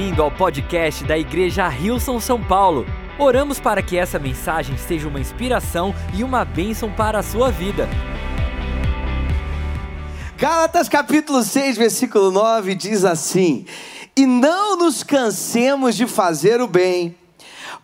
[0.00, 2.86] bem-vindo ao podcast da Igreja Rilson São Paulo.
[3.18, 7.86] Oramos para que essa mensagem seja uma inspiração e uma bênção para a sua vida.
[10.38, 13.66] Gálatas capítulo 6, versículo 9 diz assim:
[14.16, 17.14] E não nos cansemos de fazer o bem,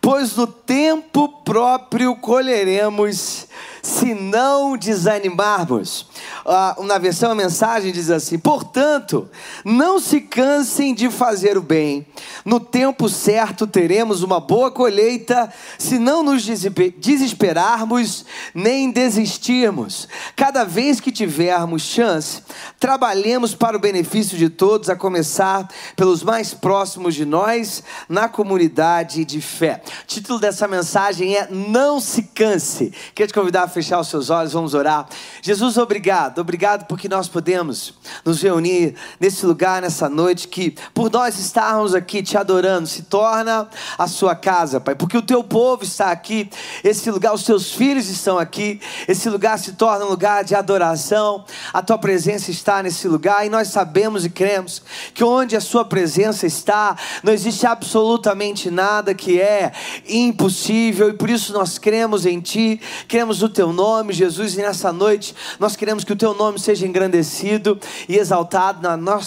[0.00, 3.46] pois no tempo próprio colheremos
[3.82, 6.08] se não desanimarmos.
[6.48, 9.28] Ah, na versão a mensagem diz assim: portanto,
[9.64, 12.06] não se cansem de fazer o bem,
[12.44, 18.24] no tempo certo teremos uma boa colheita, se não nos desesperarmos
[18.54, 20.08] nem desistirmos.
[20.36, 22.42] Cada vez que tivermos chance,
[22.78, 29.24] trabalhemos para o benefício de todos, a começar pelos mais próximos de nós, na comunidade
[29.24, 29.82] de fé.
[30.02, 32.92] O título dessa mensagem é Não se canse.
[33.14, 35.08] Quero te convidar a fechar os seus olhos, vamos orar.
[35.42, 41.38] Jesus, obrigado, obrigado porque nós podemos nos reunir nesse lugar, nessa noite, que por nós
[41.38, 46.10] estarmos aqui te adorando, se torna a sua casa, Pai, porque o teu povo está
[46.10, 46.50] aqui,
[46.82, 51.44] esse lugar, os teus filhos estão aqui, esse lugar se torna um lugar de adoração,
[51.72, 54.82] a tua presença está nesse lugar e nós sabemos e cremos
[55.14, 59.72] que onde a sua presença está, não existe absolutamente nada que é
[60.08, 64.92] impossível e por isso nós cremos em ti, cremos no teu nome, Jesus, e nessa
[64.92, 68.80] noite nós queremos que o teu nome seja engrandecido e exaltado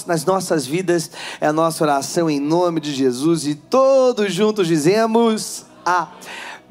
[0.05, 1.11] nas nossas vidas.
[1.39, 5.65] É a nossa oração em nome de Jesus e todos juntos dizemos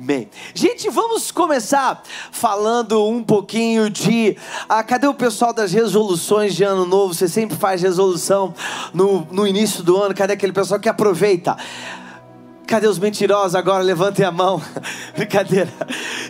[0.00, 0.28] Amém.
[0.54, 4.36] Gente, vamos começar falando um pouquinho de.
[4.68, 7.12] Ah, cadê o pessoal das resoluções de ano novo?
[7.12, 8.54] Você sempre faz resolução
[8.94, 10.14] no, no início do ano.
[10.14, 11.56] Cadê aquele pessoal que aproveita?
[12.68, 13.82] Cadê os mentirosos agora?
[13.82, 14.60] Levantem a mão.
[15.16, 15.72] Brincadeira.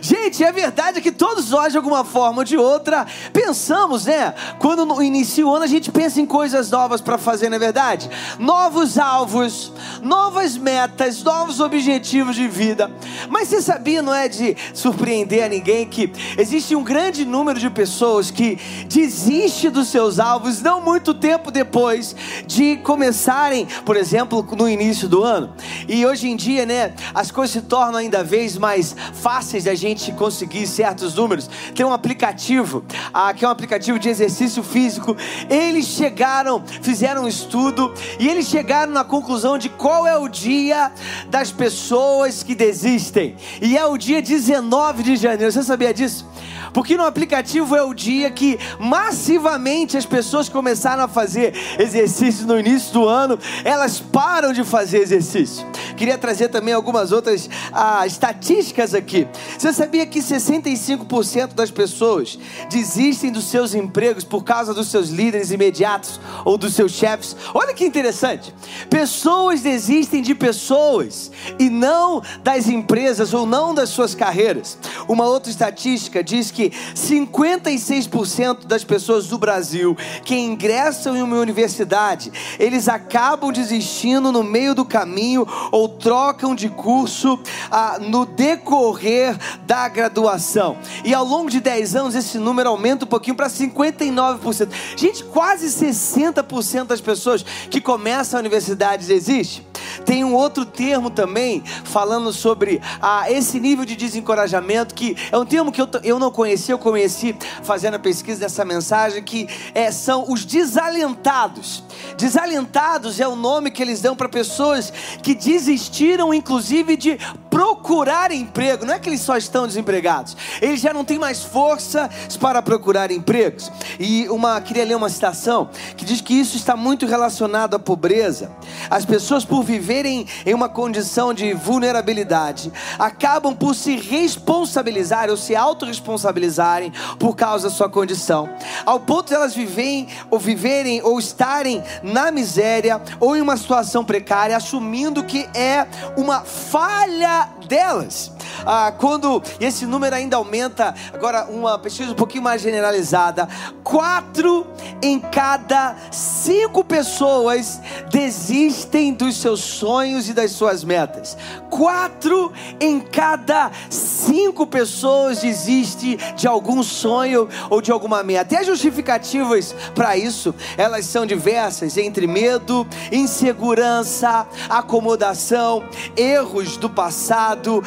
[0.01, 4.33] Gente, é verdade que todos nós, de alguma forma ou de outra, pensamos, né?
[4.57, 8.09] Quando inicia o ano, a gente pensa em coisas novas para fazer, não é verdade?
[8.39, 12.89] Novos alvos, novas metas, novos objetivos de vida.
[13.27, 17.69] Mas você sabia, não é de surpreender a ninguém, que existe um grande número de
[17.69, 18.57] pessoas que
[18.87, 22.15] desiste dos seus alvos não muito tempo depois
[22.47, 25.53] de começarem, por exemplo, no início do ano.
[25.85, 30.11] E hoje em dia, né, as coisas se tornam ainda vez mais fáceis da gente
[30.13, 31.49] conseguir certos números.
[31.75, 35.15] Tem um aplicativo, ah, que é um aplicativo de exercício físico.
[35.49, 40.91] Eles chegaram, fizeram um estudo e eles chegaram na conclusão de qual é o dia
[41.27, 43.35] das pessoas que desistem.
[43.61, 45.51] E é o dia 19 de janeiro.
[45.51, 46.25] Você sabia disso?
[46.73, 52.59] Porque no aplicativo é o dia que massivamente as pessoas começaram a fazer exercício no
[52.59, 55.65] início do ano, elas param de fazer exercício.
[55.95, 59.27] Queria trazer também algumas outras ah, estatísticas aqui.
[59.57, 65.51] Você sabia que 65% das pessoas desistem dos seus empregos por causa dos seus líderes
[65.51, 67.35] imediatos ou dos seus chefes?
[67.53, 68.53] Olha que interessante.
[68.89, 74.77] Pessoas desistem de pessoas e não das empresas ou não das suas carreiras.
[75.07, 82.31] Uma outra estatística diz que 56% das pessoas do Brasil que ingressam em uma universidade,
[82.59, 87.39] eles acabam desistindo no meio do caminho ou trocam de curso
[87.71, 90.77] ah, no decorrer da graduação.
[91.03, 94.69] E ao longo de 10 anos, esse número aumenta um pouquinho para 59%.
[94.95, 99.69] Gente, quase 60% das pessoas que começam a universidade desistem.
[100.05, 105.45] Tem um outro termo também falando sobre ah, esse nível de desencorajamento, que é um
[105.45, 109.91] termo que eu, eu não conhecia, eu conheci fazendo a pesquisa dessa mensagem, que é,
[109.91, 111.83] são os desalentados.
[112.17, 117.19] Desalentados é o nome que eles dão para pessoas que desistiram, inclusive, de
[117.59, 118.85] procurar emprego.
[118.85, 122.09] Não é que eles só estão desempregados, eles já não têm mais força
[122.39, 123.69] para procurar empregos.
[123.99, 128.49] E uma queria ler uma citação que diz que isso está muito relacionado à pobreza.
[128.89, 135.53] As pessoas, por viverem em uma condição de vulnerabilidade, acabam por se responsabilizar ou se
[135.53, 138.49] autorresponsabilizarem por causa da sua condição,
[138.85, 144.05] ao ponto de elas viverem ou viverem ou estarem na miséria ou em uma situação
[144.05, 145.85] precária, assumindo que é
[146.15, 148.31] uma falha delas.
[148.65, 153.47] Ah, quando esse número ainda aumenta, agora uma pesquisa um pouquinho mais generalizada,
[153.83, 154.65] quatro
[155.01, 161.37] em cada cinco pessoas desistem dos seus sonhos e das suas metas.
[161.69, 168.55] Quatro em cada cinco pessoas desistem de algum sonho ou de alguma meta.
[168.55, 175.83] E as justificativas para isso, elas são diversas, entre medo, insegurança, acomodação,
[176.15, 177.83] erros do passado errado,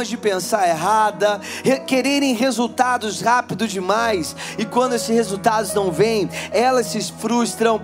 [0.00, 1.40] formas de pensar errada,
[1.86, 7.80] quererem resultados rápidos demais e quando esses resultados não vêm, elas se frustram.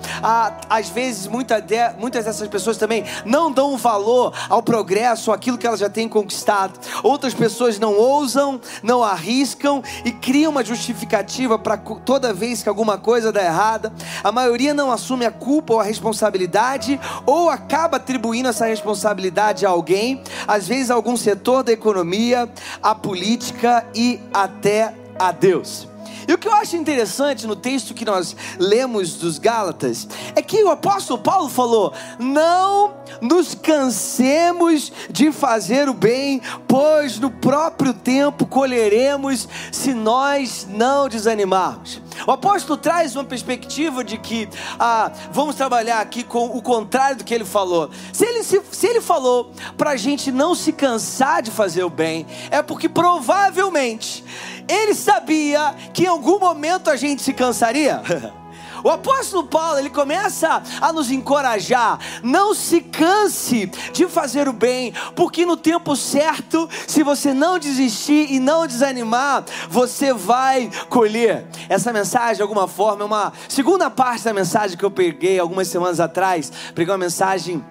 [0.68, 1.64] Às vezes, muita
[1.98, 6.78] muitas dessas pessoas também não dão valor ao progresso, aquilo que elas já têm conquistado.
[7.02, 12.96] Outras pessoas não ousam, não arriscam e criam uma justificativa para toda vez que alguma
[12.96, 13.92] coisa dá errada.
[14.22, 19.70] A maioria não assume a culpa ou a responsabilidade ou acaba atribuindo essa responsabilidade a
[19.70, 22.48] alguém, às vezes algum setor da economia,
[22.82, 25.88] a política e até a Deus.
[26.28, 30.62] E o que eu acho interessante no texto que nós lemos dos Gálatas é que
[30.62, 38.46] o apóstolo Paulo falou: não nos cansemos de fazer o bem, pois no próprio tempo
[38.46, 42.00] colheremos se nós não desanimarmos.
[42.26, 47.24] O apóstolo traz uma perspectiva de que ah, vamos trabalhar aqui com o contrário do
[47.24, 47.90] que ele falou.
[48.12, 51.90] Se ele, se, se ele falou para a gente não se cansar de fazer o
[51.90, 54.24] bem, é porque provavelmente
[54.68, 58.02] ele sabia que em algum momento a gente se cansaria.
[58.86, 64.92] O apóstolo Paulo, ele começa a nos encorajar, não se canse de fazer o bem,
[65.16, 71.48] porque no tempo certo, se você não desistir e não desanimar, você vai colher.
[71.68, 75.66] Essa mensagem, de alguma forma, é uma segunda parte da mensagem que eu peguei algumas
[75.66, 77.64] semanas atrás, peguei uma mensagem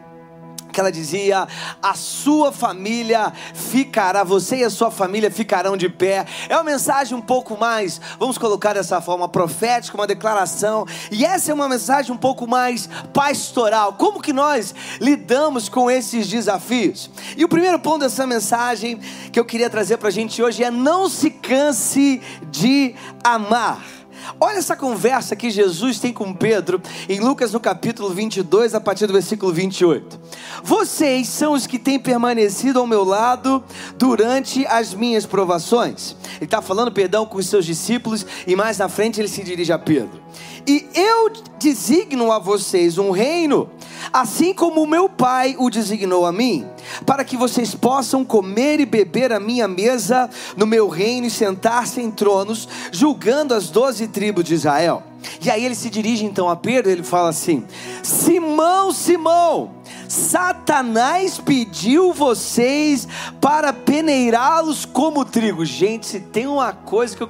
[0.75, 1.48] que ela dizia:
[1.81, 6.25] a sua família ficará, você e a sua família ficarão de pé.
[6.50, 10.86] É uma mensagem um pouco mais, vamos colocar dessa forma, profética, uma declaração.
[11.10, 13.94] E essa é uma mensagem um pouco mais pastoral.
[13.94, 17.10] Como que nós lidamos com esses desafios?
[17.38, 19.00] E o primeiro ponto dessa mensagem
[19.31, 22.21] que eu queria trazer para a gente hoje é: não se canse
[22.51, 22.94] de
[23.24, 23.95] amar.
[24.39, 29.07] Olha essa conversa que Jesus tem com Pedro em Lucas no capítulo 22, a partir
[29.07, 30.19] do versículo 28.
[30.63, 33.63] Vocês são os que têm permanecido ao meu lado
[33.98, 36.16] durante as minhas provações.
[36.38, 39.72] Ele está falando, perdão, com os seus discípulos e mais na frente ele se dirige
[39.72, 40.24] a Pedro.
[40.68, 43.69] E eu designo a vocês um reino,
[44.12, 46.65] assim como o meu Pai o designou a mim,
[47.06, 52.01] para que vocês possam comer e beber a minha mesa no meu reino e sentar-se
[52.01, 55.03] em tronos, julgando as doze tribos de Israel.
[55.44, 57.63] E aí ele se dirige então a Pedro ele fala assim:
[58.03, 59.71] Simão, Simão,
[60.07, 63.07] Satanás pediu vocês
[63.42, 65.65] para peneirá-los como trigo.
[65.65, 67.27] Gente, se tem uma coisa que eu,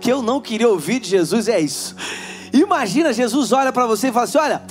[0.00, 1.96] que eu não queria ouvir de Jesus, é isso.
[2.52, 4.62] Imagina, Jesus olha para você e fala assim: Olha,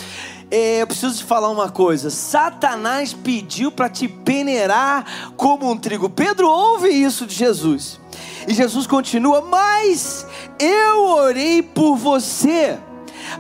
[0.52, 2.10] eu preciso te falar uma coisa.
[2.10, 6.10] Satanás pediu para te peneirar como um trigo.
[6.10, 8.00] Pedro ouve isso de Jesus.
[8.48, 10.28] E Jesus continua: Mas
[10.60, 12.78] eu orei por você,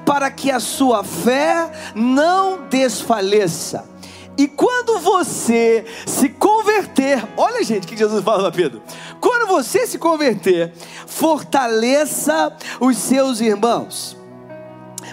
[0.05, 3.89] para que a sua fé não desfaleça.
[4.37, 8.81] E quando você se converter, olha gente, que Jesus fala para Pedro:
[9.19, 10.73] quando você se converter,
[11.05, 14.20] fortaleça os seus irmãos.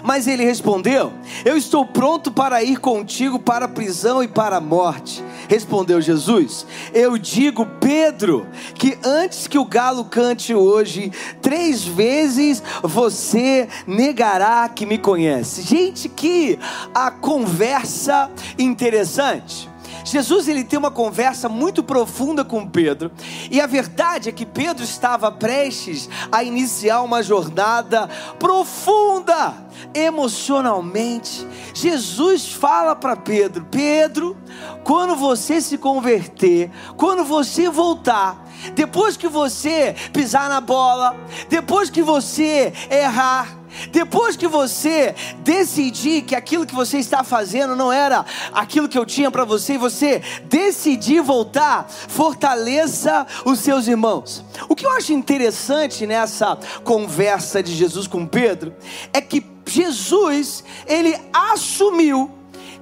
[0.03, 1.13] Mas ele respondeu:
[1.45, 5.23] Eu estou pronto para ir contigo para a prisão e para a morte.
[5.47, 11.11] Respondeu Jesus: Eu digo, Pedro, que antes que o galo cante hoje,
[11.41, 15.61] três vezes você negará que me conhece.
[15.61, 16.57] Gente, que
[16.93, 19.68] a conversa interessante.
[20.09, 23.11] Jesus ele tem uma conversa muito profunda com Pedro,
[23.51, 28.09] e a verdade é que Pedro estava prestes a iniciar uma jornada
[28.39, 29.53] profunda
[29.93, 31.47] emocionalmente.
[31.73, 34.35] Jesus fala para Pedro: Pedro,
[34.83, 41.15] quando você se converter, quando você voltar, depois que você pisar na bola,
[41.49, 43.58] depois que você errar,
[43.91, 49.05] depois que você decidir que aquilo que você está fazendo não era aquilo que eu
[49.05, 54.43] tinha para você, e você decidir voltar, fortaleça os seus irmãos.
[54.67, 58.73] O que eu acho interessante nessa conversa de Jesus com Pedro
[59.13, 62.31] é que Jesus, ele assumiu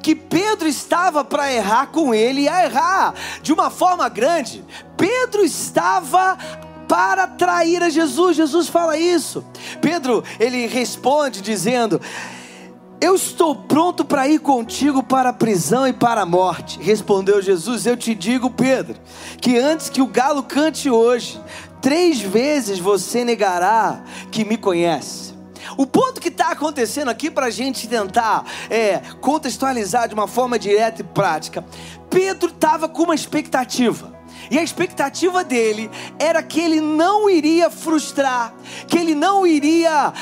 [0.02, 4.64] que Pedro estava para errar com ele e a errar de uma forma grande.
[4.96, 6.38] Pedro estava
[6.88, 8.38] para trair a Jesus.
[8.38, 9.44] Jesus fala isso.
[9.82, 12.02] Pedro, ele responde dizendo:
[13.02, 16.80] Eu estou pronto para ir contigo para a prisão e para a morte.
[16.82, 18.96] Respondeu Jesus: Eu te digo, Pedro,
[19.42, 21.40] que antes que o galo cante hoje,
[21.82, 25.36] três vezes você negará que me conhece.
[25.76, 30.58] O ponto que está acontecendo aqui para a gente tentar é, contextualizar de uma forma
[30.58, 31.66] direta e prática,
[32.10, 34.17] Pedro estava com uma expectativa.
[34.50, 35.90] E a expectativa dele
[36.20, 38.54] era que ele não iria frustrar,
[38.88, 40.14] que ele não iria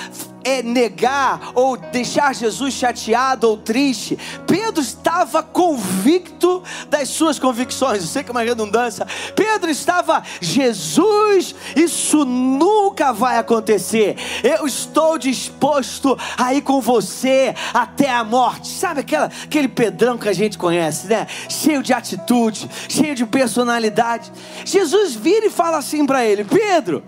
[0.45, 4.17] é, negar ou deixar Jesus chateado ou triste.
[4.45, 8.01] Pedro estava convicto das suas convicções.
[8.01, 9.07] Eu sei que é uma redundância.
[9.35, 14.15] Pedro estava, Jesus, isso nunca vai acontecer.
[14.43, 18.67] Eu estou disposto a ir com você até a morte.
[18.67, 21.25] Sabe aquela, aquele Pedrão que a gente conhece, né?
[21.49, 24.31] Cheio de atitude, cheio de personalidade.
[24.63, 27.03] Jesus vira e fala assim para ele: Pedro.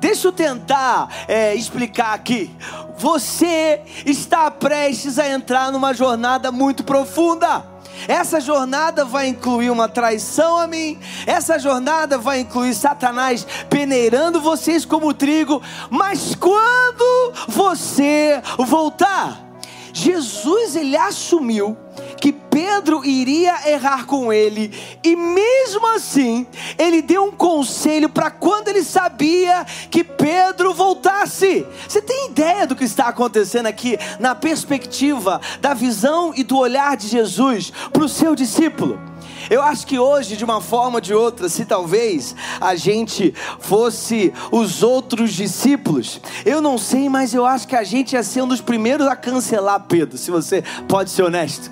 [0.00, 2.50] Deixa eu tentar é, explicar aqui.
[2.96, 7.64] Você está prestes a entrar numa jornada muito profunda.
[8.08, 10.98] Essa jornada vai incluir uma traição a mim.
[11.26, 15.62] Essa jornada vai incluir Satanás peneirando vocês como trigo.
[15.90, 19.49] Mas quando você voltar,
[20.00, 21.76] Jesus ele assumiu
[22.18, 24.72] que Pedro iria errar com ele,
[25.04, 26.46] e mesmo assim,
[26.78, 31.66] ele deu um conselho para quando ele sabia que Pedro voltasse.
[31.86, 36.96] Você tem ideia do que está acontecendo aqui na perspectiva da visão e do olhar
[36.96, 39.09] de Jesus para o seu discípulo?
[39.50, 44.32] Eu acho que hoje, de uma forma ou de outra, se talvez a gente fosse
[44.52, 48.48] os outros discípulos, eu não sei, mas eu acho que a gente ia ser um
[48.48, 51.68] dos primeiros a cancelar Pedro, se você pode ser honesto.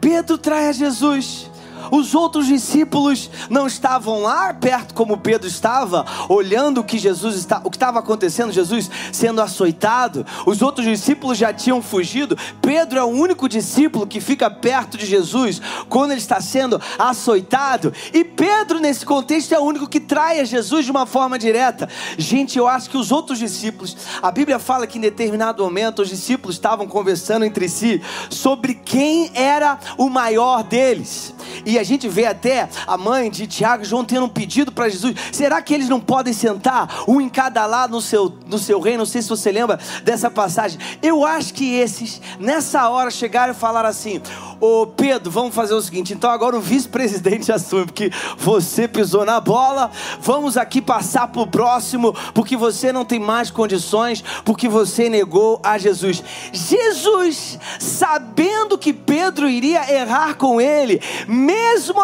[0.00, 1.51] Pedro trai a Jesus.
[1.90, 7.60] Os outros discípulos não estavam lá perto como Pedro estava, olhando o que Jesus está,
[7.64, 10.24] o que estava acontecendo, Jesus sendo açoitado.
[10.46, 12.36] Os outros discípulos já tinham fugido.
[12.60, 17.92] Pedro é o único discípulo que fica perto de Jesus quando ele está sendo açoitado.
[18.12, 21.88] E Pedro nesse contexto é o único que trai a Jesus de uma forma direta.
[22.16, 26.08] Gente, eu acho que os outros discípulos, a Bíblia fala que em determinado momento os
[26.08, 31.34] discípulos estavam conversando entre si sobre quem era o maior deles.
[31.64, 34.88] E a gente vê até a mãe de Tiago e João tendo um pedido para
[34.88, 38.80] Jesus: será que eles não podem sentar um em cada lado no seu, no seu
[38.80, 38.98] reino?
[38.98, 40.78] Não sei se você lembra dessa passagem.
[41.02, 44.20] Eu acho que esses, nessa hora, chegaram e falaram assim:
[44.60, 49.40] Ô Pedro, vamos fazer o seguinte: então agora o vice-presidente assume, porque você pisou na
[49.40, 49.90] bola.
[50.20, 55.60] Vamos aqui passar para o próximo, porque você não tem mais condições, porque você negou
[55.62, 56.22] a Jesus.
[56.52, 61.61] Jesus, sabendo que Pedro iria errar com ele, mesmo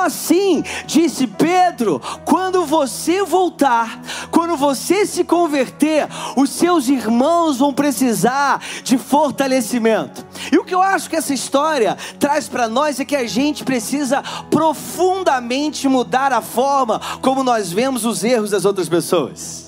[0.09, 4.01] assim, disse Pedro: quando você voltar,
[4.31, 10.27] quando você se converter, os seus irmãos vão precisar de fortalecimento.
[10.51, 13.65] E o que eu acho que essa história traz para nós é que a gente
[13.65, 19.68] precisa profundamente mudar a forma como nós vemos os erros das outras pessoas.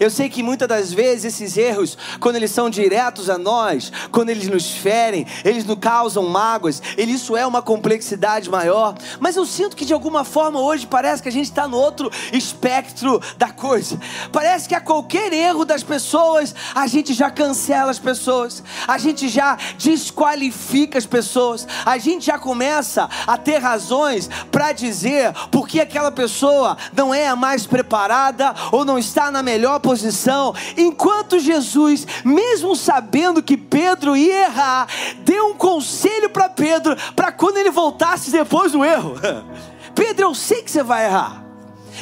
[0.00, 4.30] Eu sei que muitas das vezes esses erros, quando eles são diretos a nós, quando
[4.30, 6.82] eles nos ferem, eles nos causam mágoas,
[7.12, 8.94] isso é uma complexidade maior.
[9.20, 12.10] Mas eu sinto que de alguma forma hoje parece que a gente está no outro
[12.32, 14.00] espectro da coisa.
[14.32, 19.28] Parece que a qualquer erro das pessoas, a gente já cancela as pessoas, a gente
[19.28, 26.10] já desqualifica as pessoas, a gente já começa a ter razões para dizer porque aquela
[26.10, 32.74] pessoa não é a mais preparada ou não está na melhor posição, enquanto Jesus, mesmo
[32.74, 38.72] sabendo que Pedro ia errar, deu um conselho para Pedro, para quando ele voltasse depois
[38.72, 39.14] do erro:
[39.94, 41.44] Pedro, eu sei que você vai errar,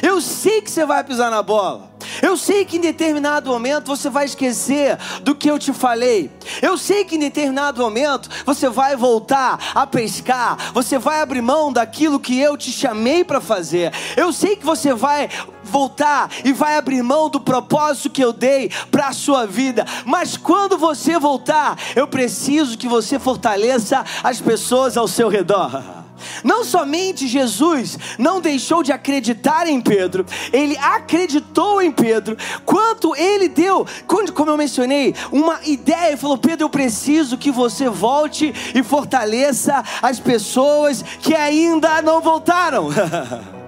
[0.01, 1.90] eu sei que você vai pisar na bola.
[2.21, 6.29] Eu sei que em determinado momento você vai esquecer do que eu te falei.
[6.61, 10.71] Eu sei que em determinado momento você vai voltar a pescar.
[10.73, 13.91] Você vai abrir mão daquilo que eu te chamei para fazer.
[14.15, 15.29] Eu sei que você vai
[15.63, 19.85] voltar e vai abrir mão do propósito que eu dei para a sua vida.
[20.05, 26.00] Mas quando você voltar, eu preciso que você fortaleça as pessoas ao seu redor.
[26.43, 33.47] Não somente Jesus não deixou de acreditar em Pedro, ele acreditou em Pedro, quanto ele
[33.47, 33.85] deu,
[34.33, 39.83] como eu mencionei, uma ideia e falou: Pedro, eu preciso que você volte e fortaleça
[40.01, 42.89] as pessoas que ainda não voltaram.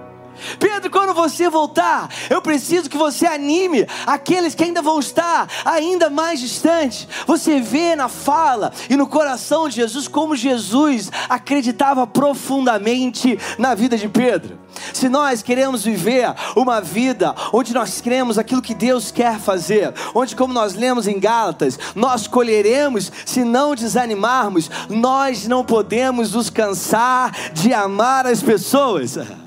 [0.58, 6.10] Pedro, quando você voltar, eu preciso que você anime aqueles que ainda vão estar ainda
[6.10, 7.08] mais distantes.
[7.26, 13.96] Você vê na fala e no coração de Jesus como Jesus acreditava profundamente na vida
[13.96, 14.64] de Pedro.
[14.92, 20.34] Se nós queremos viver uma vida onde nós cremos aquilo que Deus quer fazer, onde,
[20.34, 27.32] como nós lemos em Gálatas, nós colheremos se não desanimarmos, nós não podemos nos cansar
[27.52, 29.16] de amar as pessoas.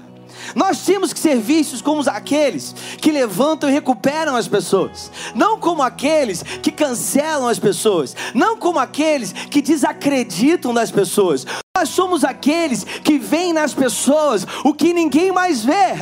[0.58, 5.84] Nós temos que ser vistos como aqueles que levantam e recuperam as pessoas, não como
[5.84, 11.46] aqueles que cancelam as pessoas, não como aqueles que desacreditam das pessoas.
[11.78, 15.94] Nós somos aqueles que veem nas pessoas o que ninguém mais vê.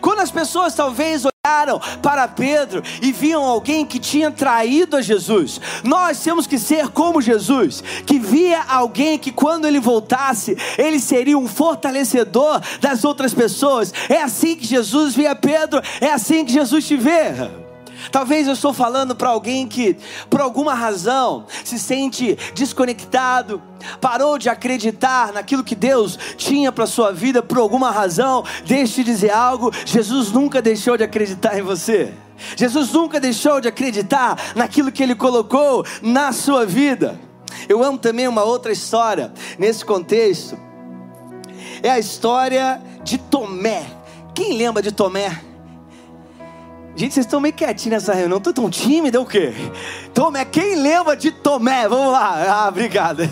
[0.00, 5.60] Quando as pessoas talvez olharam para Pedro e viam alguém que tinha traído a Jesus,
[5.84, 11.36] nós temos que ser como Jesus, que via alguém que quando ele voltasse, ele seria
[11.36, 13.92] um fortalecedor das outras pessoas.
[14.08, 17.59] É assim que Jesus via Pedro, é assim que Jesus te vê.
[18.10, 19.96] Talvez eu estou falando para alguém que,
[20.28, 23.62] por alguma razão, se sente desconectado,
[24.00, 28.44] parou de acreditar naquilo que Deus tinha para sua vida por alguma razão.
[28.64, 32.12] Deixe de dizer algo: Jesus nunca deixou de acreditar em você.
[32.56, 37.20] Jesus nunca deixou de acreditar naquilo que Ele colocou na sua vida.
[37.68, 40.58] Eu amo também uma outra história nesse contexto.
[41.82, 43.84] É a história de Tomé.
[44.34, 45.49] Quem lembra de Tomé?
[47.00, 48.36] Gente, vocês estão meio quietinhos nessa reunião.
[48.36, 49.54] Estou tão tímido, é o quê?
[50.12, 51.88] Tomé, quem lembra de Tomé?
[51.88, 52.44] Vamos lá.
[52.60, 53.22] Ah, obrigado.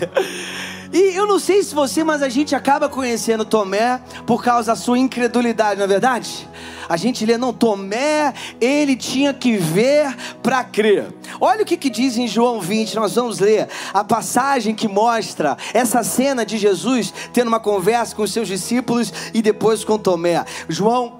[0.91, 4.75] E eu não sei se você, mas a gente acaba conhecendo Tomé por causa da
[4.75, 6.49] sua incredulidade, não é verdade?
[6.89, 11.05] A gente lê, não, Tomé, ele tinha que ver para crer.
[11.39, 15.55] Olha o que, que diz em João 20, nós vamos ler a passagem que mostra
[15.75, 20.43] essa cena de Jesus tendo uma conversa com os seus discípulos e depois com Tomé.
[20.67, 21.18] João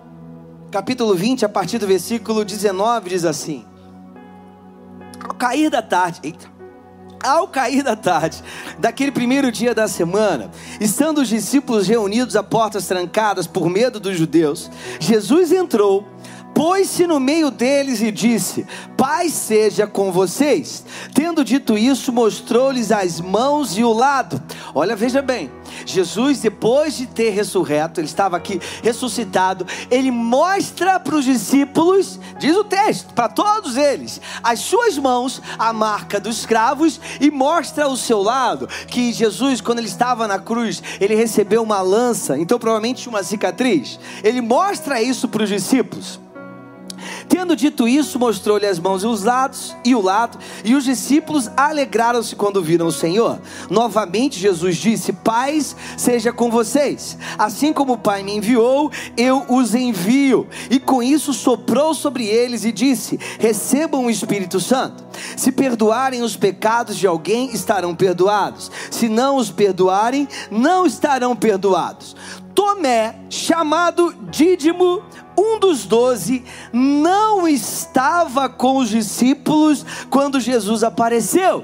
[0.70, 3.66] capítulo 20, a partir do versículo 19, diz assim:
[5.28, 6.48] Ao cair da tarde, eita,
[7.24, 8.44] ao cair da tarde,
[8.78, 14.18] daquele primeiro dia da semana, estando os discípulos reunidos a portas trancadas por medo dos
[14.18, 16.08] judeus, Jesus entrou
[16.60, 20.84] pôs-se no meio deles e disse: Paz seja com vocês.
[21.13, 24.44] Tendo dito isso, mostrou-lhes as mãos e o lado.
[24.75, 25.50] Olha, veja bem.
[25.86, 32.58] Jesus, depois de ter ressurreto, ele estava aqui ressuscitado, ele mostra para os discípulos, diz
[32.58, 37.96] o texto, para todos eles, as suas mãos, a marca dos cravos, e mostra o
[37.96, 43.08] seu lado, que Jesus, quando ele estava na cruz, ele recebeu uma lança, então provavelmente
[43.08, 43.98] uma cicatriz.
[44.22, 46.20] Ele mostra isso para os discípulos.
[47.27, 51.50] Tendo dito isso, mostrou-lhe as mãos e os lados e o lado, e os discípulos
[51.56, 53.39] alegraram-se quando viram o Senhor.
[53.70, 57.18] Novamente Jesus disse: Paz seja com vocês.
[57.38, 60.48] Assim como o Pai me enviou, eu os envio.
[60.70, 65.03] E com isso soprou sobre eles e disse: Recebam o Espírito Santo.
[65.36, 68.72] Se perdoarem os pecados de alguém, estarão perdoados.
[68.89, 72.16] Se não os perdoarem, não estarão perdoados.
[72.53, 75.01] Tomé, chamado Dídimo,
[75.40, 81.64] um dos doze, não estava com os discípulos quando Jesus apareceu.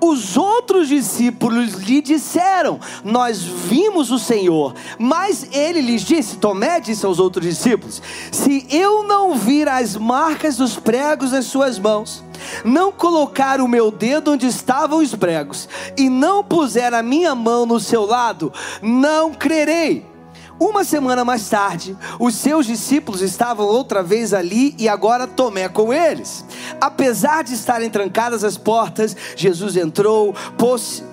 [0.00, 4.74] Os outros discípulos lhe disseram: Nós vimos o Senhor.
[4.98, 10.56] Mas ele lhes disse: Tomé disse aos outros discípulos: Se eu não vir as marcas
[10.56, 12.24] dos pregos nas suas mãos,
[12.64, 17.64] não colocar o meu dedo onde estavam os pregos, e não puser a minha mão
[17.64, 20.11] no seu lado, não crerei.
[20.62, 25.92] Uma semana mais tarde, os seus discípulos estavam outra vez ali e agora Tomé com
[25.92, 26.44] eles.
[26.80, 30.32] Apesar de estarem trancadas as portas, Jesus entrou,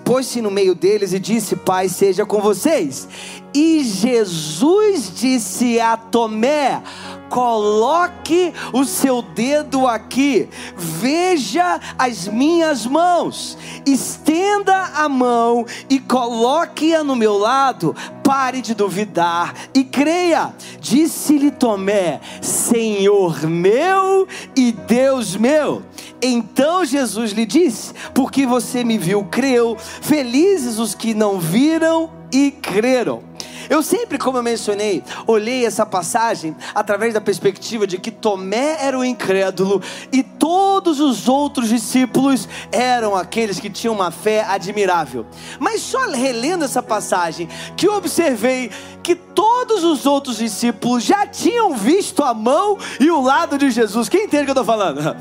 [0.06, 3.08] pôs-se no meio deles e disse: Pai, seja com vocês.
[3.52, 6.84] E Jesus disse a Tomé:
[7.30, 17.16] Coloque o seu dedo aqui, veja as minhas mãos, estenda a mão e coloque-a no
[17.16, 17.96] meu lado.
[18.24, 20.54] Pare de duvidar e creia.
[20.80, 25.84] Disse-lhe Tomé: Senhor meu e Deus meu.
[26.22, 29.78] Então Jesus lhe disse: Porque você me viu, creu.
[29.80, 33.29] Felizes os que não viram e creram.
[33.70, 38.98] Eu sempre, como eu mencionei, olhei essa passagem através da perspectiva de que Tomé era
[38.98, 45.26] o incrédulo e todos os outros discípulos eram aqueles que tinham uma fé admirável.
[45.60, 48.72] Mas só relendo essa passagem que observei
[49.04, 54.10] que todos os outros discípulos já tinham visto a mão e o lado de Jesus.
[54.10, 55.16] Quem entende o que eu estou falando?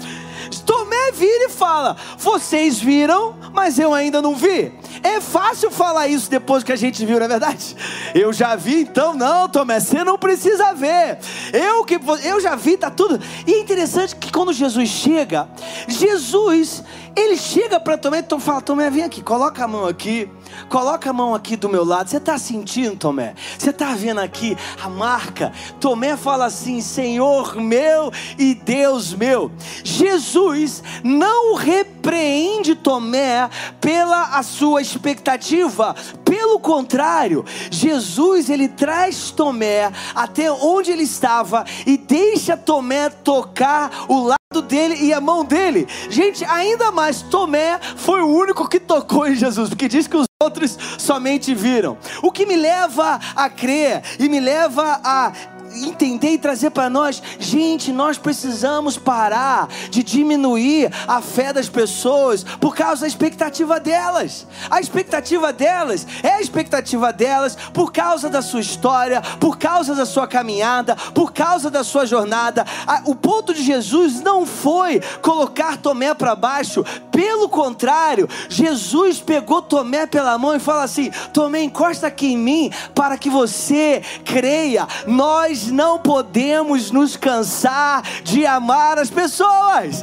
[0.64, 4.72] Tomé vira e fala: Vocês viram, mas eu ainda não vi.
[5.02, 7.76] É fácil falar isso depois que a gente viu, não é verdade?
[8.14, 11.18] Eu já vi, então não, Tomé, você não precisa ver.
[11.52, 13.20] Eu que eu já vi, tá tudo.
[13.46, 15.48] E é interessante que quando Jesus chega,
[15.86, 16.82] Jesus,
[17.18, 20.30] ele chega para Tomé, então fala: Tomé, vem aqui, coloca a mão aqui.
[20.68, 22.08] Coloca a mão aqui do meu lado.
[22.08, 23.34] Você está sentindo, Tomé?
[23.58, 25.52] Você está vendo aqui a marca?
[25.80, 29.50] Tomé fala assim: Senhor meu e Deus meu.
[29.84, 33.48] Jesus não repreende Tomé
[33.80, 35.94] pela a sua expectativa.
[36.24, 44.24] Pelo contrário, Jesus ele traz Tomé até onde ele estava e deixa Tomé tocar o
[44.24, 45.86] lado dele e a mão dele.
[46.08, 50.26] Gente, ainda mais, Tomé foi o único que tocou em Jesus, porque diz que os
[50.42, 51.98] outros somente viram.
[52.22, 55.32] O que me leva a crer e me leva a
[55.74, 62.42] entender e trazer para nós, gente, nós precisamos parar de diminuir a fé das pessoas
[62.42, 64.46] por causa da expectativa delas.
[64.70, 70.06] A expectativa delas é a expectativa delas por causa da sua história, por causa da
[70.06, 72.64] sua caminhada, por causa da sua jornada.
[73.04, 76.84] O ponto de Jesus não foi colocar Tomé para baixo,
[77.18, 82.70] pelo contrário, Jesus pegou Tomé pela mão e fala assim: Tomé, encosta aqui em mim
[82.94, 84.86] para que você creia.
[85.04, 90.02] Nós não podemos nos cansar de amar as pessoas.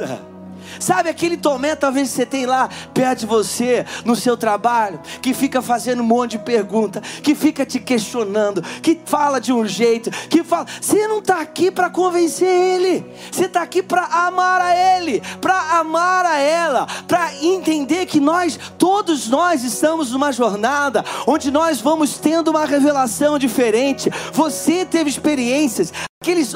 [0.80, 5.62] Sabe aquele Tomé, talvez você tem lá perto de você, no seu trabalho, que fica
[5.62, 10.44] fazendo um monte de pergunta, que fica te questionando, que fala de um jeito, que
[10.44, 10.66] fala.
[10.82, 15.80] Você não está aqui para convencer ele, você está aqui para amar a ele, para
[15.80, 22.18] amar a ela, para entender que nós, todos nós, estamos numa jornada onde nós vamos
[22.18, 24.10] tendo uma revelação diferente.
[24.34, 26.56] Você teve experiências, aqueles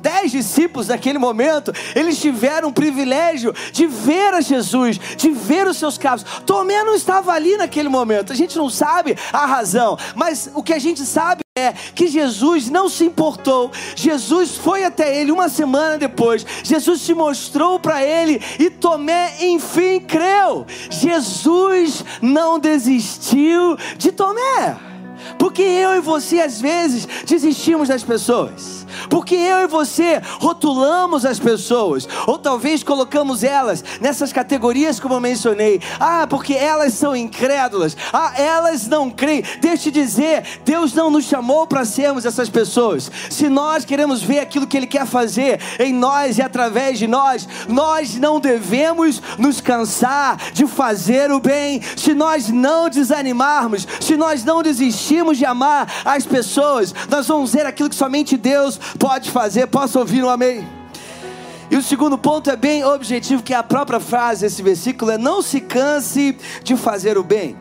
[0.00, 5.76] dez discípulos naquele momento, eles tiveram o privilégio de ver a Jesus, de ver os
[5.76, 6.26] seus casos.
[6.46, 10.72] Tomé não estava ali naquele momento, a gente não sabe a razão, mas o que
[10.72, 13.70] a gente sabe é que Jesus não se importou.
[13.94, 16.46] Jesus foi até ele uma semana depois.
[16.62, 20.66] Jesus se mostrou para ele e Tomé enfim creu.
[20.90, 24.89] Jesus não desistiu de Tomé.
[25.38, 28.80] Porque eu e você às vezes desistimos das pessoas.
[29.08, 35.20] Porque eu e você rotulamos as pessoas, ou talvez colocamos elas nessas categorias como eu
[35.20, 35.80] mencionei.
[35.98, 37.96] Ah, porque elas são incrédulas.
[38.12, 39.44] Ah, elas não creem.
[39.60, 43.10] Deixa eu dizer, Deus não nos chamou para sermos essas pessoas.
[43.30, 47.48] Se nós queremos ver aquilo que Ele quer fazer em nós e através de nós,
[47.68, 51.80] nós não devemos nos cansar de fazer o bem.
[51.96, 54.62] Se nós não desanimarmos, se nós não
[55.20, 59.66] desistimos de amar as pessoas, nós vamos ver aquilo que somente Deus pode fazer.
[59.66, 60.66] Posso ouvir um amém?
[61.70, 65.18] E o segundo ponto é bem objetivo, que é a própria frase desse versículo é
[65.18, 67.56] não se canse de fazer o bem.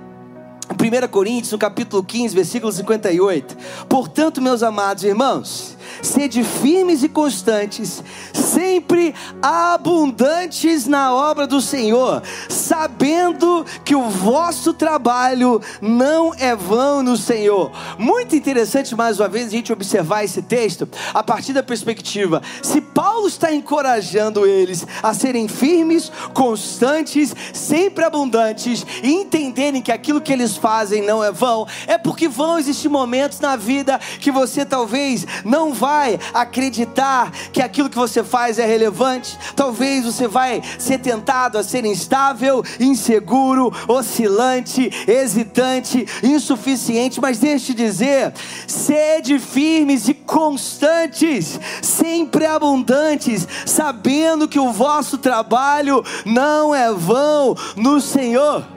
[0.71, 3.57] 1 Coríntios, no capítulo 15, versículo 58.
[3.87, 13.65] Portanto, meus amados irmãos, sede firmes e constantes, sempre abundantes na obra do Senhor, sabendo
[13.83, 17.71] que o vosso trabalho não é vão no Senhor.
[17.97, 22.81] Muito interessante, mais uma vez, a gente observar esse texto a partir da perspectiva: se
[22.81, 30.33] Paulo está encorajando eles a serem firmes, constantes, sempre abundantes e entenderem que aquilo que
[30.33, 35.25] eles fazem não é vão, é porque vão existir momentos na vida que você talvez
[35.43, 39.39] não vai acreditar que aquilo que você faz é relevante.
[39.55, 48.33] Talvez você vai ser tentado a ser instável, inseguro, oscilante, hesitante, insuficiente, mas deixe dizer,
[48.67, 58.01] sede firmes e constantes, sempre abundantes, sabendo que o vosso trabalho não é vão no
[58.01, 58.67] Senhor.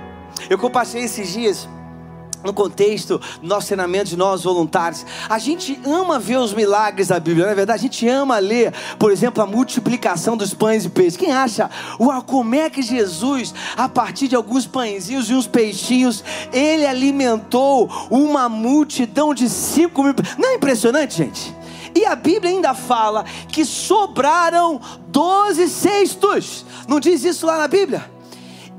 [0.48, 1.68] Eu compartilhei esses dias
[2.44, 7.20] no contexto do nosso treinamento de nós voluntários, a gente ama ver os milagres da
[7.20, 7.80] Bíblia, não é verdade?
[7.80, 11.16] A gente ama ler, por exemplo, a multiplicação dos pães e peixes.
[11.16, 16.24] Quem acha, uau, como é que Jesus, a partir de alguns pãezinhos e uns peixinhos,
[16.52, 20.14] ele alimentou uma multidão de cinco mil.
[20.38, 21.54] Não é impressionante, gente?
[21.94, 26.64] E a Bíblia ainda fala que sobraram doze cestos.
[26.88, 28.10] Não diz isso lá na Bíblia?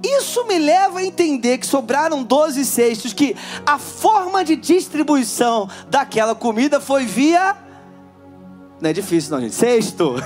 [0.03, 3.35] Isso me leva a entender que sobraram 12 cestos, que
[3.65, 7.55] a forma de distribuição daquela comida foi via.
[8.81, 9.55] Não é difícil, não, gente.
[9.55, 10.15] Cesto.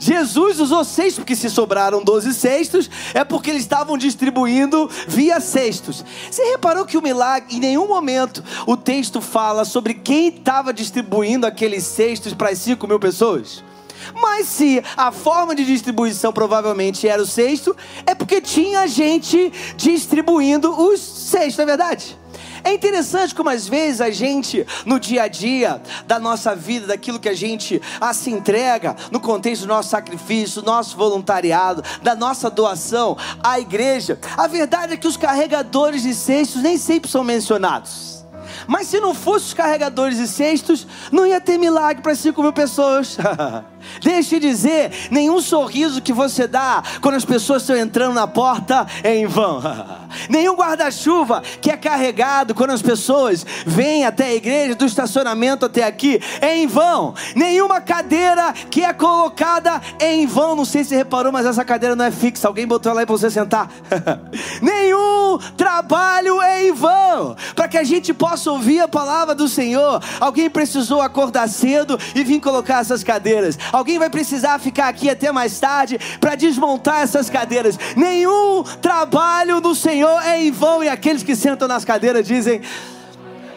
[0.00, 6.04] Jesus usou cestos, porque se sobraram 12 cestos, é porque eles estavam distribuindo via cestos.
[6.30, 11.46] Você reparou que o milagre, em nenhum momento o texto fala sobre quem estava distribuindo
[11.46, 13.64] aqueles cestos para as 5 mil pessoas?
[14.14, 20.70] Mas se a forma de distribuição provavelmente era o sexto, é porque tinha gente distribuindo
[20.70, 22.18] os sextos, não é verdade?
[22.64, 27.20] É interessante como às vezes a gente, no dia a dia da nossa vida, daquilo
[27.20, 32.14] que a gente ah, se entrega, no contexto do nosso sacrifício, do nosso voluntariado, da
[32.14, 37.22] nossa doação à igreja, a verdade é que os carregadores de cestos nem sempre são
[37.22, 38.18] mencionados.
[38.66, 42.52] Mas se não fosse os carregadores e cestos, não ia ter milagre para 5 mil
[42.52, 43.16] pessoas.
[44.02, 49.16] Deixe dizer, nenhum sorriso que você dá quando as pessoas estão entrando na porta é
[49.16, 49.62] em vão.
[50.28, 55.84] nenhum guarda-chuva que é carregado quando as pessoas vêm até a igreja, do estacionamento até
[55.84, 57.14] aqui, é em vão.
[57.34, 60.56] Nenhuma cadeira que é colocada é em vão.
[60.56, 62.48] Não sei se você reparou, mas essa cadeira não é fixa.
[62.48, 63.70] Alguém botou ela aí para você sentar.
[64.62, 67.36] nenhum trabalho é em vão.
[67.54, 72.24] Para que a gente possa ouvir a palavra do Senhor, alguém precisou acordar cedo e
[72.24, 73.58] vir colocar essas cadeiras.
[73.78, 77.78] Alguém vai precisar ficar aqui até mais tarde para desmontar essas cadeiras.
[77.96, 82.60] Nenhum trabalho do Senhor é em vão e aqueles que sentam nas cadeiras dizem: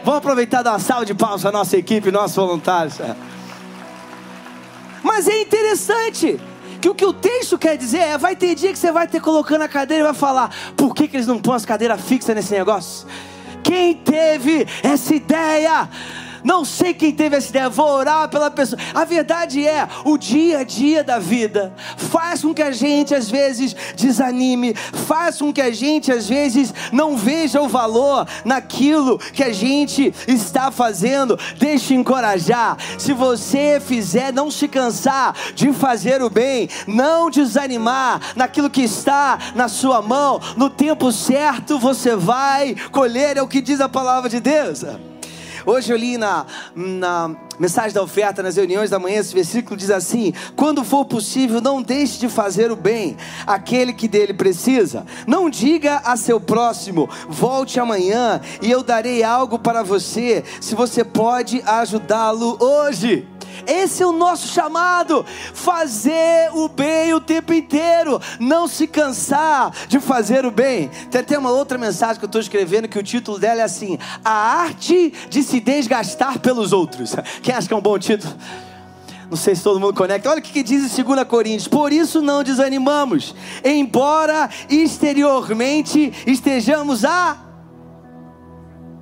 [0.03, 2.99] Vamos aproveitar dar uma salva de palmas para nossa equipe, nossos voluntários.
[5.01, 6.39] Mas é interessante
[6.79, 9.21] que o que o texto quer dizer é: vai ter dia que você vai ter
[9.21, 12.35] colocando a cadeira e vai falar, por que, que eles não põem as cadeiras fixas
[12.35, 13.07] nesse negócio?
[13.63, 15.89] Quem teve essa ideia?
[16.43, 18.81] Não sei quem teve essa ideia, vou orar pela pessoa.
[18.93, 23.29] A verdade é, o dia a dia da vida faz com que a gente às
[23.29, 29.43] vezes desanime, faz com que a gente às vezes não veja o valor naquilo que
[29.43, 31.37] a gente está fazendo.
[31.57, 32.77] Deixe encorajar.
[32.97, 39.37] Se você fizer, não se cansar de fazer o bem, não desanimar naquilo que está
[39.55, 44.29] na sua mão, no tempo certo você vai colher, é o que diz a palavra
[44.29, 44.83] de Deus.
[45.65, 46.45] Hoje eu li na,
[46.75, 51.61] na mensagem da oferta, nas reuniões da manhã, esse versículo diz assim: Quando for possível,
[51.61, 55.05] não deixe de fazer o bem àquele que dele precisa.
[55.27, 61.03] Não diga a seu próximo: Volte amanhã e eu darei algo para você, se você
[61.03, 63.27] pode ajudá-lo hoje.
[63.67, 69.99] Esse é o nosso chamado: fazer o bem o tempo inteiro, não se cansar de
[69.99, 70.89] fazer o bem.
[71.09, 73.97] Tem até uma outra mensagem que eu estou escrevendo que o título dela é assim:
[74.23, 77.15] A arte de se desgastar pelos outros.
[77.41, 78.33] Quem acha que é um bom título?
[79.29, 80.29] Não sei se todo mundo conecta.
[80.29, 87.37] Olha o que, diz em 2 Coríntios: Por isso não desanimamos, embora exteriormente estejamos a.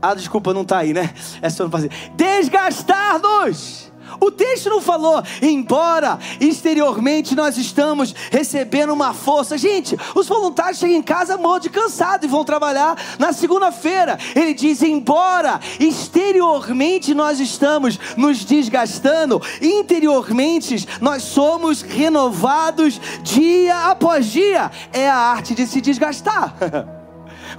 [0.01, 1.13] Ah, desculpa, não está aí, né?
[1.41, 1.89] É só não fazer.
[2.15, 3.88] Desgastar-nos
[4.19, 9.57] o texto não falou, embora exteriormente nós estamos recebendo uma força.
[9.57, 14.17] Gente, os voluntários chegam em casa morrem de cansado e vão trabalhar na segunda-feira.
[14.35, 24.71] Ele diz: embora exteriormente nós estamos nos desgastando, interiormente nós somos renovados dia após dia.
[24.91, 26.55] É a arte de se desgastar.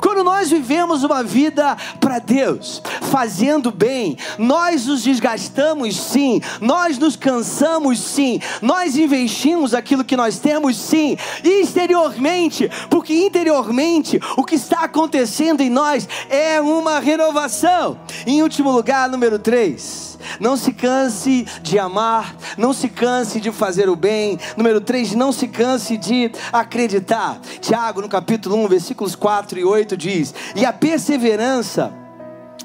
[0.01, 7.17] Quando nós vivemos uma vida para Deus, fazendo bem, nós nos desgastamos sim, nós nos
[7.17, 14.81] cansamos sim, nós investimos aquilo que nós temos sim, exteriormente, porque interiormente o que está
[14.81, 17.99] acontecendo em nós é uma renovação.
[18.27, 23.89] Em último lugar, número 3 não se canse de amar, não se canse de fazer
[23.89, 24.39] o bem.
[24.57, 27.41] Número 3, não se canse de acreditar.
[27.61, 31.93] Tiago, no capítulo 1, versículos 4 e 8 diz: "E a perseverança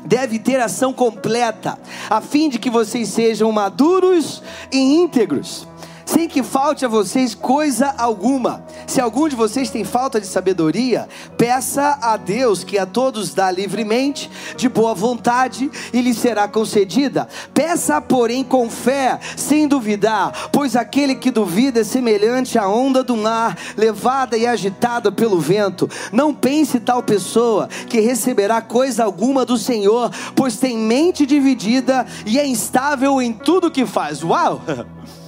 [0.06, 1.78] deve ter ação completa,
[2.10, 5.68] a fim de que vocês sejam maduros e íntegros."
[6.06, 8.64] Sem que falte a vocês coisa alguma.
[8.86, 13.52] Se algum de vocês tem falta de sabedoria, peça a Deus que a todos dá
[13.52, 17.28] livremente, de boa vontade, e lhe será concedida.
[17.54, 23.18] Peça, porém, com fé, sem duvidar, pois aquele que duvida é semelhante à onda do
[23.18, 25.90] mar, levada e agitada pelo vento.
[26.12, 32.40] Não pense tal pessoa que receberá coisa alguma do Senhor, pois tem mente dividida e
[32.40, 34.24] é instável em tudo que faz.
[34.24, 34.62] Uau!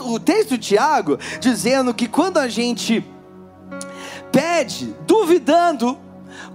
[0.00, 3.04] o texto de Tiago dizendo que quando a gente
[4.32, 5.98] pede, duvidando,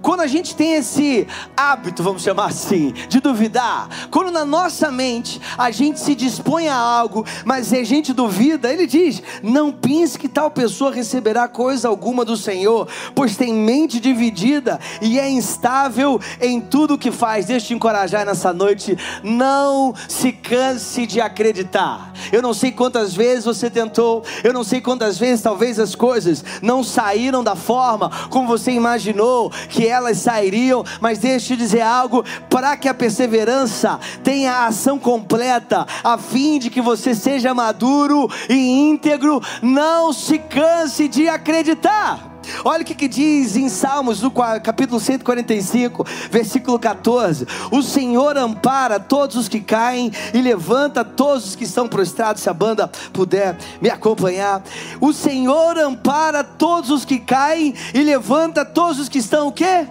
[0.02, 1.26] quando a gente tem esse
[1.56, 6.76] hábito, vamos chamar assim, de duvidar, quando na nossa mente a gente se dispõe a
[6.76, 12.24] algo, mas a gente duvida, ele diz: não pense que tal pessoa receberá coisa alguma
[12.24, 17.46] do Senhor, pois tem mente dividida e é instável em tudo que faz.
[17.46, 22.12] Deixa eu te encorajar nessa noite, não se canse de acreditar.
[22.32, 26.44] Eu não sei quantas vezes você tentou, eu não sei quantas vezes talvez as coisas
[26.62, 32.24] não saíram da forma como você imaginou que elas sairiam, mas deixa eu dizer algo:
[32.48, 38.28] para que a perseverança tenha a ação completa, a fim de que você seja maduro
[38.48, 42.33] e íntegro, não se canse de acreditar.
[42.64, 48.98] Olha o que, que, diz em Salmos, no capítulo 145, versículo 14: O Senhor ampara
[48.98, 52.42] todos os que caem e levanta todos os que estão prostrados.
[52.42, 54.62] Se a banda puder me acompanhar,
[55.00, 59.86] o Senhor ampara todos os que caem e levanta todos os que estão o quê?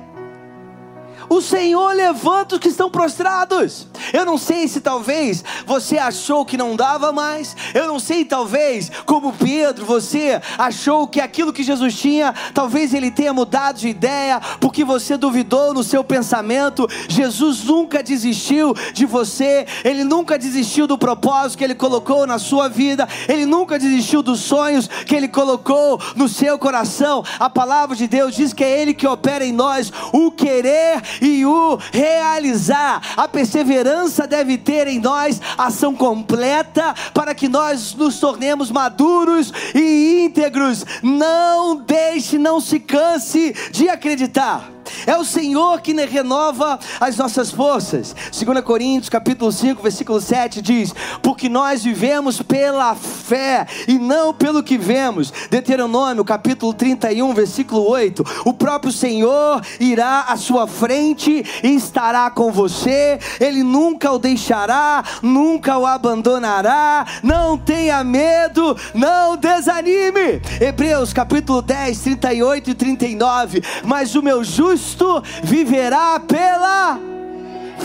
[1.34, 3.88] O Senhor levanta os que estão prostrados.
[4.13, 7.56] Eu não sei se talvez você achou que não dava mais.
[7.74, 13.10] Eu não sei, talvez, como Pedro, você achou que aquilo que Jesus tinha, talvez ele
[13.10, 16.88] tenha mudado de ideia, porque você duvidou no seu pensamento.
[17.10, 22.69] Jesus nunca desistiu de você, ele nunca desistiu do propósito que ele colocou na sua
[22.69, 27.26] vida, ele nunca desistiu dos sonhos que ele colocou no seu coração.
[27.39, 31.46] A palavra de Deus diz que é ele que opera em nós o querer e
[31.46, 33.02] o realizar.
[33.16, 40.26] A perseverança deve ter em nós ação completa para que nós nos tornemos maduros e
[40.26, 40.86] íntegros.
[41.02, 44.70] Não deixe, não se canse de acreditar.
[45.06, 48.15] É o Senhor que renova as nossas forças.
[48.32, 54.63] 2 Coríntios, capítulo 5, versículo 7 diz: "Porque nós vivemos pela fé e não pelo
[54.63, 55.32] que vemos".
[55.50, 62.52] Deuteronômio, capítulo 31, versículo 8: "O próprio Senhor irá à sua frente e estará com
[62.52, 63.19] você.
[63.39, 67.06] Ele nunca o deixará, nunca o abandonará.
[67.22, 70.41] Não tenha medo, não desanime".
[70.60, 77.00] Hebreus, capítulo 10, 38 e 39: "Mas o meu justo justo viverá pela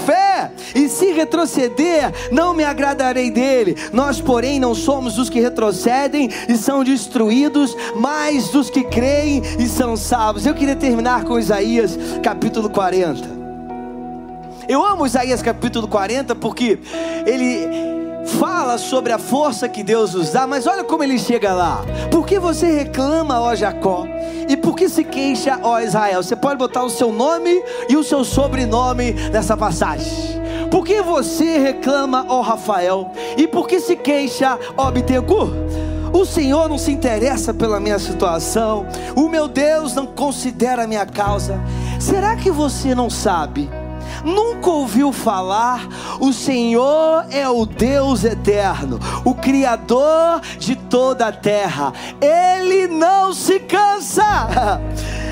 [0.05, 3.77] fé, e se retroceder, não me agradarei dele.
[3.93, 9.67] Nós, porém, não somos os que retrocedem e são destruídos, mas dos que creem e
[9.67, 10.45] são salvos.
[10.45, 13.39] Eu queria terminar com Isaías capítulo 40.
[14.69, 16.79] Eu amo Isaías capítulo 40 porque
[17.27, 17.98] ele
[18.29, 21.83] fala sobre a força que Deus nos dá, mas olha como ele chega lá.
[22.11, 24.07] Por que você reclama, ó Jacó?
[24.49, 26.23] E por que se queixa, ó Israel?
[26.23, 30.39] Você pode botar o seu nome e o seu sobrenome nessa passagem.
[30.71, 33.11] Por que você reclama, ó Rafael?
[33.37, 35.53] E por que se queixa, ó Bittencourt?
[36.13, 41.05] O Senhor não se interessa pela minha situação, o meu Deus não considera a minha
[41.05, 41.61] causa.
[42.01, 43.69] Será que você não sabe?
[44.25, 45.87] Nunca ouviu falar?
[46.21, 51.93] O Senhor é o Deus eterno, o Criador de toda a terra.
[52.21, 54.81] Ele não se cansa.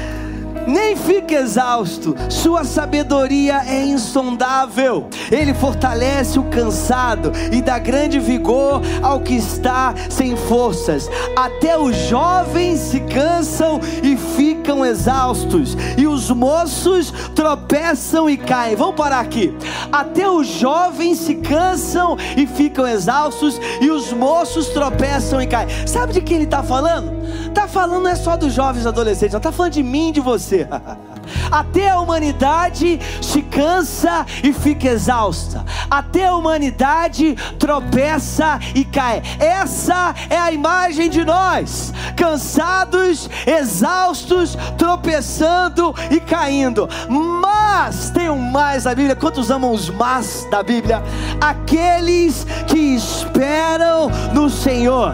[0.67, 5.09] nem fica exausto, sua sabedoria é insondável.
[5.31, 11.09] Ele fortalece o cansado e dá grande vigor ao que está sem forças.
[11.37, 18.77] Até os jovens se cansam e ficam exaustos, e os moços tropeçam e caem.
[18.77, 19.57] Vamos parar aqui.
[19.91, 25.69] Até os jovens se cansam e ficam exaustos, e os moços tropeçam e caem.
[25.87, 27.16] Sabe de quem ele está falando?
[27.57, 30.37] Está falando não é só dos jovens adolescentes, está falando de mim e de você
[30.37, 30.69] você.
[31.51, 35.65] Até a humanidade se cansa e fica exausta.
[35.91, 39.23] Até a humanidade tropeça e cai.
[39.41, 46.89] Essa é a imagem de nós, cansados, exaustos, tropeçando e caindo.
[47.09, 49.17] Mas tem um mais da Bíblia.
[49.17, 51.03] Quantos amam os mas da Bíblia?
[51.41, 55.13] Aqueles que esperam no Senhor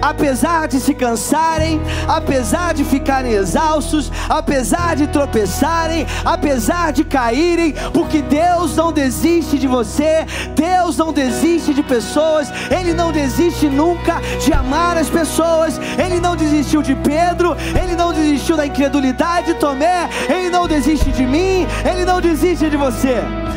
[0.00, 8.22] apesar de se cansarem, apesar de ficarem exaustos, apesar de tropeçarem, apesar de caírem, porque
[8.22, 14.52] Deus não desiste de você, Deus não desiste de pessoas, Ele não desiste nunca de
[14.52, 20.08] amar as pessoas, Ele não desistiu de Pedro, Ele não desistiu da incredulidade de Tomé,
[20.28, 23.47] Ele não desiste de mim, Ele não desiste de você.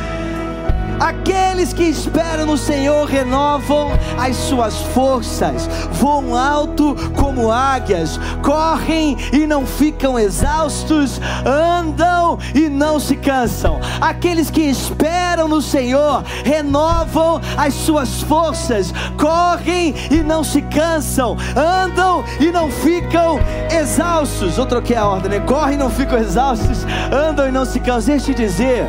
[1.02, 9.48] Aqueles que esperam no Senhor renovam as suas forças, voam alto como águias, correm e
[9.48, 13.80] não ficam exaustos, andam e não se cansam.
[14.00, 22.24] Aqueles que esperam no Senhor renovam as suas forças, correm e não se cansam, andam
[22.40, 23.40] e não ficam
[23.76, 24.56] exaustos.
[24.56, 25.40] Eu troquei a ordem, né?
[25.40, 28.14] Correm e não ficam exaustos, andam e não se cansam.
[28.16, 28.86] Deixa eu te dizer,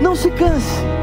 [0.00, 1.01] não se canse.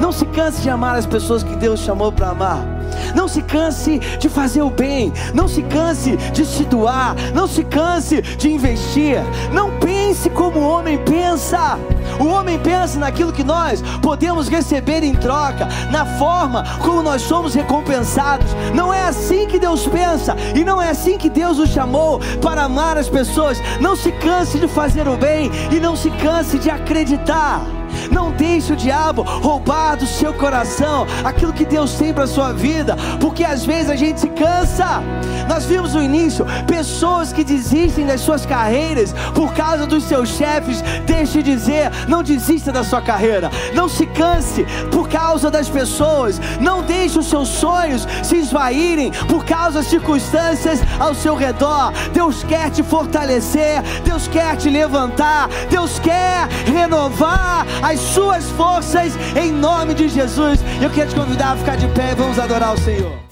[0.00, 2.78] Não se canse de amar as pessoas que Deus chamou para amar.
[3.14, 5.12] Não se canse de fazer o bem.
[5.34, 7.14] Não se canse de se doar.
[7.34, 9.18] Não se canse de investir.
[9.52, 11.78] Não pense como o homem pensa.
[12.18, 17.54] O homem pensa naquilo que nós podemos receber em troca, na forma como nós somos
[17.54, 18.48] recompensados.
[18.74, 22.62] Não é assim que Deus pensa e não é assim que Deus o chamou para
[22.62, 23.58] amar as pessoas.
[23.80, 27.77] Não se canse de fazer o bem e não se canse de acreditar.
[28.10, 32.96] Não deixe o diabo roubar do seu coração aquilo que Deus tem para sua vida,
[33.20, 35.02] porque às vezes a gente se cansa.
[35.48, 40.82] Nós vimos no início pessoas que desistem das suas carreiras por causa dos seus chefes.
[41.06, 43.50] Deixe de dizer, não desista da sua carreira.
[43.74, 46.40] Não se canse por causa das pessoas.
[46.60, 51.92] Não deixe os seus sonhos se esvaírem por causa das circunstâncias ao seu redor.
[52.12, 59.52] Deus quer te fortalecer, Deus quer te levantar, Deus quer renovar as suas forças em
[59.52, 60.60] nome de Jesus.
[60.82, 63.28] Eu quero te convidar a ficar de pé e vamos adorar o Senhor.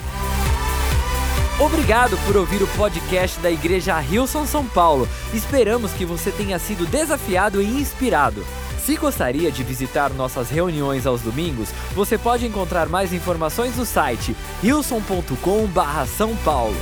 [1.59, 5.09] Obrigado por ouvir o podcast da Igreja Rilson São Paulo.
[5.33, 8.45] Esperamos que você tenha sido desafiado e inspirado.
[8.79, 14.37] Se gostaria de visitar nossas reuniões aos domingos, você pode encontrar mais informações no site
[14.63, 16.77] rilson.com/são paulo.